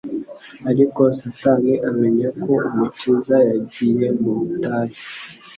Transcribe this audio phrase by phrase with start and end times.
[0.71, 4.99] Ariko Satani amenya ko Umukiza yagiye mu butayu,